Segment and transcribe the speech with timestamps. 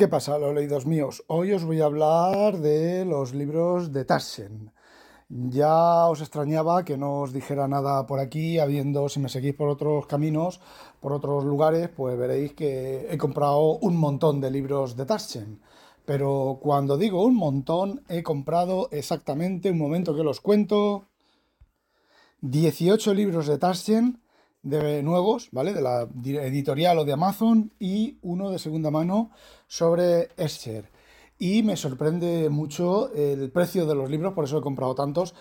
[0.00, 1.22] ¿Qué pasa, los leídos míos?
[1.26, 4.72] Hoy os voy a hablar de los libros de Taschen.
[5.28, 9.68] Ya os extrañaba que no os dijera nada por aquí, habiendo, si me seguís por
[9.68, 10.62] otros caminos,
[11.00, 15.60] por otros lugares, pues veréis que he comprado un montón de libros de Taschen.
[16.06, 21.08] Pero cuando digo un montón, he comprado exactamente, un momento que los cuento,
[22.40, 24.19] 18 libros de Taschen
[24.62, 25.72] de nuevos, ¿vale?
[25.72, 29.30] De la editorial o de Amazon y uno de segunda mano
[29.66, 30.90] sobre Escher.
[31.38, 35.34] Y me sorprende mucho el precio de los libros, por eso he comprado tantos.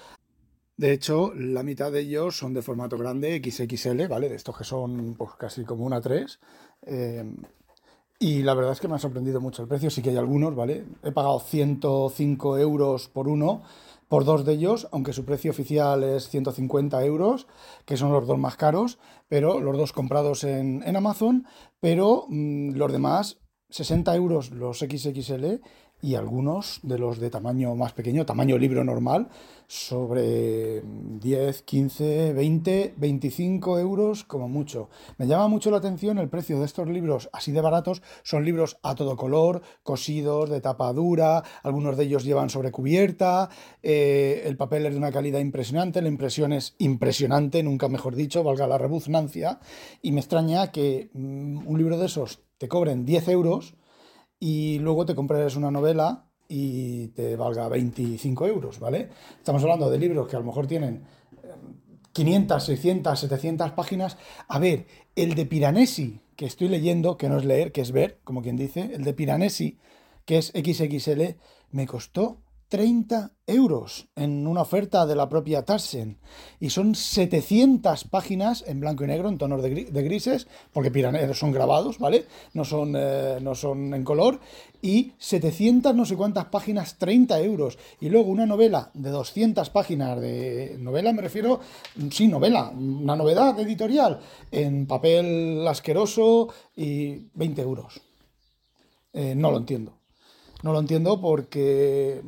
[0.78, 4.30] De hecho, la mitad de ellos son de formato grande, XXL, ¿vale?
[4.30, 6.40] De estos que son pues, casi como una 3.
[6.84, 7.36] Eh,
[8.17, 9.90] y la verdad es que me ha sorprendido mucho el precio.
[9.90, 10.86] Sí que hay algunos, ¿vale?
[11.03, 13.64] He pagado 105 euros por uno
[14.10, 17.48] por dos de ellos, aunque su precio oficial es 150 euros,
[17.86, 21.46] que son los dos más caros, pero los dos comprados en, Amazon,
[21.80, 25.62] pero mm, los demás 60 euros los XXL
[26.02, 29.30] y algunos de los de tamaño más pequeño, tamaño libro normal,
[29.67, 34.89] sobre 10, 15, 20, 25 euros como mucho.
[35.17, 38.02] Me llama mucho la atención el precio de estos libros así de baratos.
[38.23, 43.50] Son libros a todo color, cosidos, de tapa dura, algunos de ellos llevan sobrecubierta,
[43.84, 48.44] eh, el papel es de una calidad impresionante, la impresión es impresionante, nunca mejor dicho,
[48.44, 49.59] valga la rebuznancia,
[50.02, 53.75] y me extraña que mm, un libro de esos te cobren 10 euros
[54.40, 59.09] y luego te compres una novela y te valga 25 euros, ¿vale?
[59.38, 61.04] Estamos hablando de libros que a lo mejor tienen
[62.13, 64.18] 500, 600, 700 páginas.
[64.47, 68.19] A ver, el de Piranesi, que estoy leyendo, que no es leer, que es ver,
[68.24, 69.78] como quien dice, el de Piranesi,
[70.25, 71.36] que es XXL,
[71.72, 76.19] me costó 30 euros en una oferta de la propia Tassen.
[76.59, 79.69] Y son 700 páginas en blanco y negro, en tonos de,
[80.03, 80.91] grises, porque
[81.34, 82.25] son grabados, ¿vale?
[82.53, 84.40] No son, eh, no son en color.
[84.81, 87.80] Y 700 no sé cuántas páginas, 30 euros.
[88.00, 91.59] Y luego una novela de 200 páginas de novela, me refiero,
[92.12, 94.19] sí, novela, una novedad editorial,
[94.51, 98.00] en papel asqueroso y 20 euros.
[99.12, 99.99] Eh, no lo entiendo.
[100.64, 102.22] No lo entiendo porque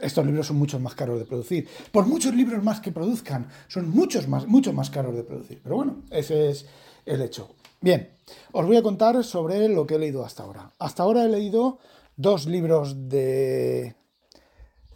[0.00, 1.68] estos libros son mucho más caros de producir.
[1.90, 5.60] Por muchos libros más que produzcan, son muchos más, más caros de producir.
[5.62, 6.66] Pero bueno, ese es
[7.06, 7.50] el hecho.
[7.80, 8.10] Bien,
[8.52, 10.70] os voy a contar sobre lo que he leído hasta ahora.
[10.78, 11.78] Hasta ahora he leído
[12.16, 13.94] dos libros de.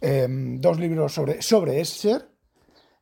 [0.01, 2.29] Em, dos libros sobre, sobre Escher.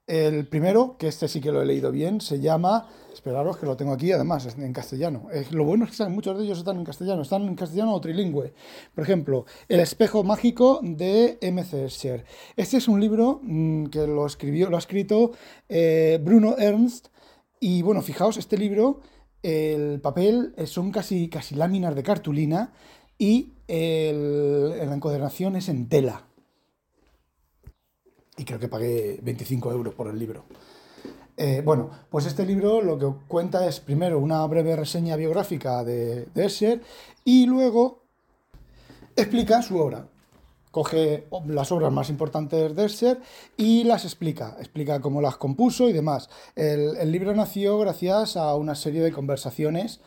[0.07, 3.75] El primero, que este sí que lo he leído bien, se llama Esperaros que lo
[3.75, 5.28] tengo aquí, además, en castellano.
[5.51, 8.53] lo bueno es que muchos de ellos están en castellano, están en castellano o trilingüe.
[8.96, 11.85] Por ejemplo, El espejo mágico de M.C.
[11.85, 12.23] Escher.
[12.56, 15.31] Este es un libro mm, que lo, escribió, lo ha escrito
[15.67, 17.07] eh, Bruno Ernst.
[17.59, 19.01] Y bueno, fijaos, este libro,
[19.44, 22.72] el papel son casi, casi láminas de cartulina
[23.17, 26.27] y la encuadernación es en tela.
[28.38, 30.46] Y creo que pagué 25 euros por el libro.
[31.40, 36.25] Eh, bueno, pues este libro lo que cuenta es primero una breve reseña biográfica de,
[36.34, 36.81] de Escher
[37.24, 38.03] y luego
[39.16, 40.08] explica su obra.
[40.72, 43.20] Coge las obras más importantes de Escher
[43.56, 46.30] y las explica, explica cómo las compuso y demás.
[46.56, 50.00] El, el libro nació gracias a una serie de conversaciones,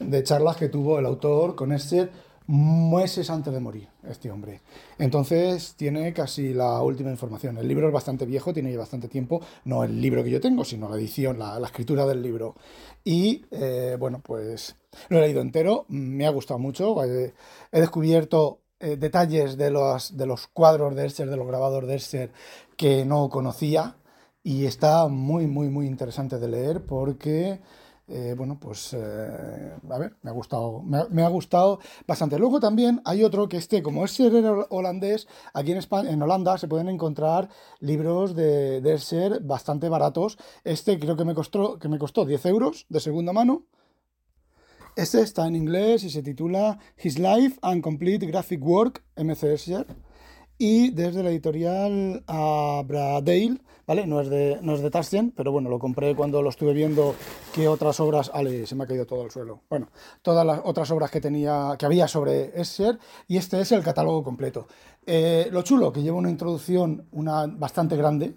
[0.00, 2.10] de charlas que tuvo el autor con Escher
[2.46, 4.60] meses antes de morir, este hombre.
[4.98, 7.58] Entonces tiene casi la última información.
[7.58, 10.88] El libro es bastante viejo, tiene bastante tiempo, no el libro que yo tengo, sino
[10.88, 12.54] la edición, la, escritura del libro.
[13.04, 14.76] Y eh, bueno, pues
[15.08, 17.32] lo he leído entero, me ha gustado mucho, he,
[17.72, 22.32] descubierto eh, detalles de los, de los cuadros de Escher, de los grabados de Escher,
[22.76, 23.96] que no conocía.
[24.44, 27.60] Y está muy, muy, muy interesante de leer porque
[28.14, 32.38] eh, bueno, pues eh, a ver, me ha gustado, me ha, gustado bastante.
[32.38, 34.32] Luego también hay otro que este, como es ser
[34.68, 37.48] holandés, aquí en España, en Holanda se pueden encontrar
[37.80, 40.36] libros de, de ser bastante baratos.
[40.62, 43.64] Este creo que me costó, que me costó 10 euros de segunda mano.
[44.94, 49.56] Este está en inglés y se titula His Life and Complete Graphic Work, MC
[50.62, 54.06] y desde la editorial Abradale, ¿vale?
[54.06, 57.16] No es de, no de pero bueno, lo compré cuando lo estuve viendo
[57.52, 59.62] que otras obras, ale, se me ha caído todo al suelo.
[59.68, 59.88] Bueno,
[60.22, 64.22] todas las otras obras que tenía, que había sobre Escher, y este es el catálogo
[64.22, 64.68] completo.
[65.04, 68.36] Eh, lo chulo, que lleva una introducción una, bastante grande,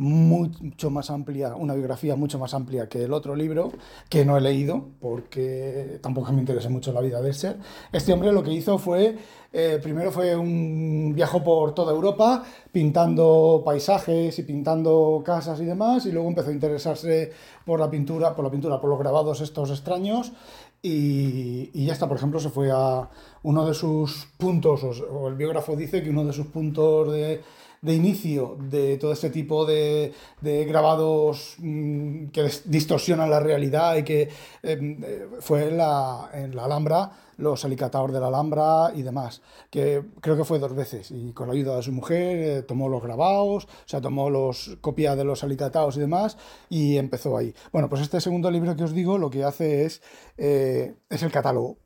[0.00, 3.70] mucho más amplia, una biografía mucho más amplia que el otro libro,
[4.08, 7.58] que no he leído, porque tampoco me interesa mucho la vida de ser.
[7.92, 9.18] Este hombre lo que hizo fue,
[9.52, 12.42] eh, primero fue un viaje por toda Europa,
[12.72, 17.32] pintando paisajes y pintando casas y demás, y luego empezó a interesarse
[17.66, 20.32] por la pintura, por la pintura, por los grabados estos extraños,
[20.80, 23.06] y, y, ya está, por ejemplo, se fue a
[23.42, 27.42] uno de sus puntos, o el biógrafo dice que uno de sus puntos de
[27.82, 30.12] de inicio de todo este tipo de,
[30.42, 34.28] grabados mm, que distorsionan la realidad y que
[34.62, 39.40] em, eh, fue en la, en la Alhambra, los alicatados de la Alhambra y demás,
[39.70, 42.88] que creo que fue dos veces y con la ayuda de su mujer eh, tomó
[42.88, 46.36] los grabados, o sea, tomó los copias de los alicatados y demás
[46.68, 47.54] y empezó ahí.
[47.72, 50.02] Bueno, pues este segundo libro que os digo lo que hace es,
[50.36, 51.78] eh, es el catálogo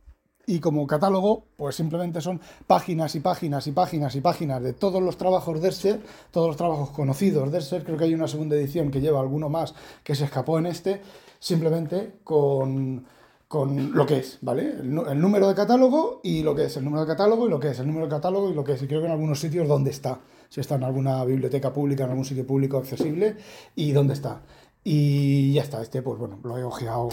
[0.46, 5.02] y como catálogo, pues simplemente son páginas y páginas y páginas y páginas de todos
[5.02, 6.00] los trabajos de Escher,
[6.30, 7.84] todos los trabajos conocidos de Escher.
[7.84, 11.00] Creo que hay una segunda edición que lleva alguno más que se escapó en este,
[11.38, 13.06] simplemente con,
[13.48, 14.70] con lo que es, ¿vale?
[14.80, 17.70] El, número de catálogo y lo que es el número de catálogo y lo que
[17.70, 18.82] es el número de catálogo y lo que es.
[18.82, 20.20] Y creo que en algunos sitios dónde está.
[20.48, 23.36] Si está en alguna biblioteca pública, en algún sitio público accesible
[23.74, 24.42] y dónde está.
[24.82, 27.08] Y ya está, este, pues bueno, lo he ojeado,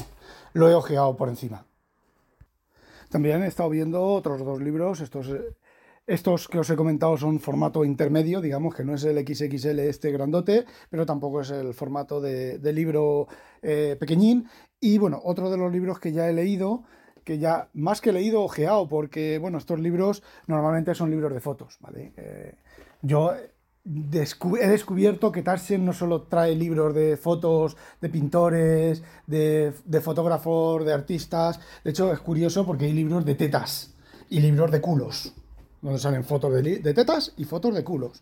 [0.54, 1.66] lo he ojeado por encima.
[3.12, 5.54] También he estado viendo otros dos libros, estos, eh,
[6.08, 10.13] estos que os he comentado son formato intermedio, digamos que no es el XXL este
[10.13, 13.28] grandote, pero tampoco es el formato de, libro
[13.62, 14.48] eh, pequeñín.
[14.80, 16.84] Y bueno, otro de los libros que ya he leído,
[17.25, 21.80] que ya más que leído, ojeado, porque bueno, estos libros normalmente son libros de fotos,
[21.81, 22.13] ¿vale?
[22.16, 22.56] Eh,
[23.02, 23.34] yo
[23.83, 30.94] he descubierto que Tarsien no solo trae libros de fotos de pintores, de, fotógrafos, de
[30.94, 31.60] artistas.
[31.83, 33.94] De hecho, es curioso porque hay libros de tetas
[34.30, 35.33] y libros de culos,
[35.81, 38.22] donde salen fotos de tetas y fotos de culos.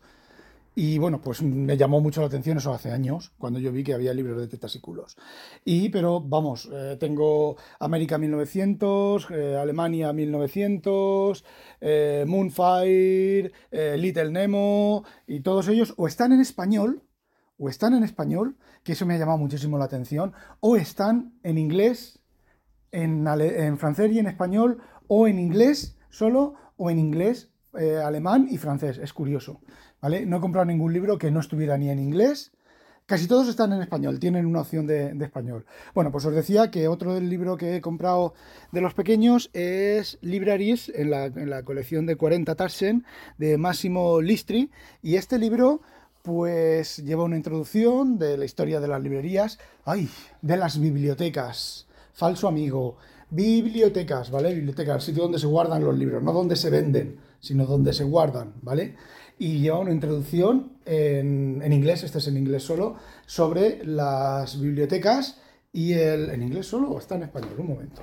[0.75, 3.93] Y bueno, pues me llamó mucho la atención eso hace años, cuando yo vi que
[3.93, 5.17] había libros de tetas y culos.
[5.65, 11.43] Pero vamos, eh, tengo América 1900, eh, Alemania 1900,
[11.81, 13.51] eh, Moonfire,
[13.97, 17.03] Little Nemo, y todos ellos o están en español,
[17.57, 21.57] o están en español, que eso me ha llamado muchísimo la atención, o están en
[21.57, 22.19] inglés,
[22.91, 27.51] en, en francés y en español, o en inglés solo, o en inglés,
[28.03, 28.97] alemán y francés.
[28.97, 29.61] Es curioso.
[30.01, 32.51] No he comprado ningún libro que no estuviera ni en inglés.
[33.09, 35.65] Casi todos están en español, tienen una opción de, español.
[35.95, 38.35] Bueno, pues os decía que otro del libro que he comprado
[38.71, 43.03] de los pequeños es Libraries, en la, colección de 40 Taschen
[43.39, 44.69] de Máximo Listri.
[45.01, 45.81] Y este libro,
[46.21, 50.07] pues lleva una introducción de la historia de las librerías, ay,
[50.43, 51.87] de las bibliotecas.
[52.13, 52.97] Falso amigo.
[53.31, 54.53] Bibliotecas, ¿vale?
[54.53, 58.03] Bibliotecas, el sitio donde se guardan los libros, no donde se venden, sino donde se
[58.03, 58.95] guardan, ¿vale?
[59.39, 65.39] y lleva una introducción en, en, inglés, este es en inglés solo, sobre las bibliotecas
[65.71, 66.29] y el...
[66.29, 67.55] ¿En inglés solo o está en español?
[67.57, 68.01] Un momento.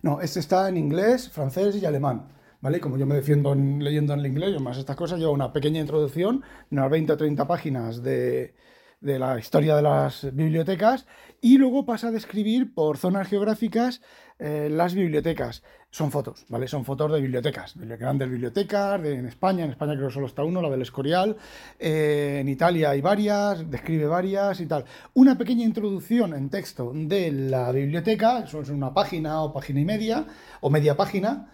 [0.00, 2.28] No, este está en inglés, francés y alemán.
[2.62, 2.80] ¿Vale?
[2.80, 5.80] Como yo me defiendo leyendo en el inglés, yo más estas cosas, lleva una pequeña
[5.80, 8.54] introducción, unas 20 o 30 páginas de,
[9.02, 11.06] de la historia de las bibliotecas
[11.40, 14.00] y luego pasa a describir por zonas geográficas
[14.38, 15.62] eh, las bibliotecas.
[15.90, 16.68] Son fotos, ¿vale?
[16.68, 20.42] Son fotos de bibliotecas, de grandes bibliotecas, en España, en España creo que solo está
[20.42, 21.36] uno, la del Escorial,
[21.78, 24.84] eh, en Italia hay varias, describe varias y tal.
[25.14, 29.84] Una pequeña introducción en texto de la biblioteca, eso es una página o página y
[29.84, 30.24] media,
[30.60, 31.50] o media página,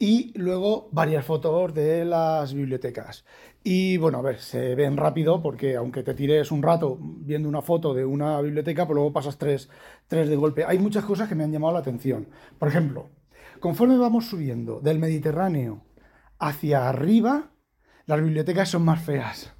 [0.00, 3.26] y luego varias fotos de las bibliotecas.
[3.62, 7.60] Y bueno, a ver, se ven rápido porque aunque te tires un rato viendo una
[7.60, 9.68] foto de una biblioteca, pues luego pasas tres,
[10.08, 10.64] tres de golpe.
[10.64, 12.28] Hay muchas cosas que me han llamado la atención.
[12.58, 13.10] Por ejemplo,
[13.60, 15.82] conforme vamos subiendo del Mediterráneo
[16.38, 17.50] hacia arriba,
[18.06, 19.54] las bibliotecas son más feas.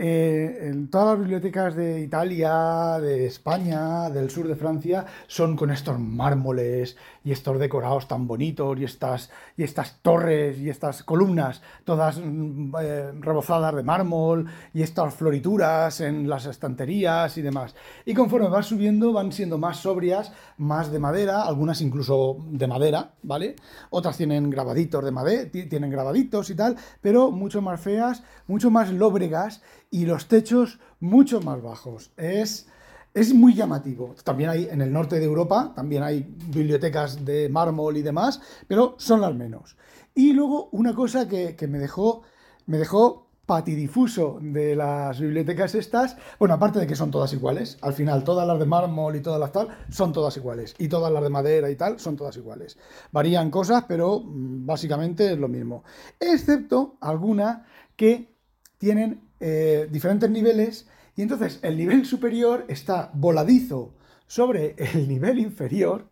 [0.00, 5.72] Eh, en todas las bibliotecas de Italia, de España, del sur de Francia, son con
[5.72, 6.96] estos mármoles
[7.28, 12.74] y estos decorados tan bonitos y estas, y estas torres y estas columnas todas mm,
[12.80, 17.74] eh, rebozadas de mármol y estas florituras en las estanterías y demás.
[18.06, 23.12] Y conforme vas subiendo van siendo más sobrias, más de madera, algunas incluso de madera,
[23.22, 23.56] ¿vale?
[23.90, 28.90] Otras tienen grabaditos de madera, tienen grabaditos y tal, pero mucho más feas, mucho más
[28.90, 32.10] lóbregas y los techos mucho más bajos.
[32.16, 32.68] Es,
[33.14, 34.14] es muy llamativo.
[34.24, 38.94] También hay en el norte de Europa, también hay bibliotecas de mármol y demás, pero
[38.98, 39.76] son las menos.
[40.14, 42.22] Y luego una cosa que, me dejó
[42.66, 46.16] me dejó patidifuso de las bibliotecas estas.
[46.38, 49.40] Bueno, aparte de que son todas iguales, al final todas las de mármol y todas
[49.40, 50.74] las tal son todas iguales.
[50.78, 52.76] Y todas las de madera y tal son todas iguales.
[53.10, 55.82] Varían cosas, pero mm, básicamente es lo mismo.
[56.20, 57.64] Excepto alguna
[57.96, 58.34] que
[58.76, 60.86] tienen eh, diferentes niveles
[61.18, 63.92] y entonces el nivel superior está voladizo
[64.28, 66.08] sobre el nivel inferior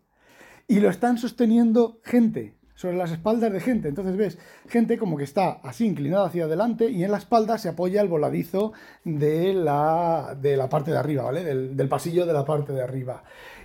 [0.67, 3.89] y lo están sosteniendo gente sobre las espaldas de gente.
[3.89, 4.37] Entonces ves
[4.69, 8.09] gente como que está así inclinada hacia adelante y en la espalda se apoya el
[8.09, 8.73] voladizo
[9.05, 11.45] de la, de la parte de arriba, ¿vale?
[11.45, 13.23] Del, pasillo de la parte de arriba.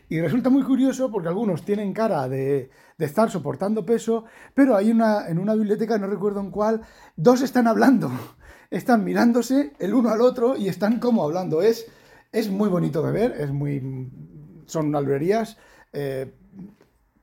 [0.10, 2.70] Y resulta muy curioso porque algunos tienen cara de,
[3.00, 6.82] de, estar soportando peso, pero hay una, en una biblioteca, no recuerdo en cuál,
[7.16, 8.12] dos están hablando.
[8.72, 11.62] Están mirándose el uno al otro y están como hablando.
[11.62, 11.86] Es,
[12.32, 14.10] es muy bonito de ver, es muy,
[14.66, 15.58] son unas librerías
[15.94, 16.34] eh,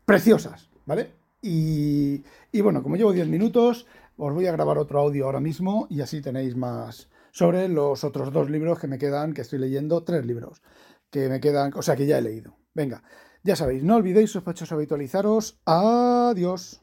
[0.05, 1.19] preciosas, ¿vale?
[1.40, 2.23] Y,
[2.62, 3.87] bueno, como llevo 10 minutos,
[4.17, 8.33] os voy a grabar otro audio ahora mismo y así tenéis más sobre los otros
[8.33, 10.62] dos libros que me quedan, que estoy leyendo, tres libros
[11.11, 12.57] que me quedan, o sea que ya he leído.
[12.75, 13.02] Venga,
[13.43, 15.61] ya sabéis, no olvidéis sospechosos habitualizaros.
[15.64, 16.83] Adiós.